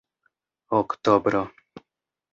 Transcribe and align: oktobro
oktobro 0.79 1.43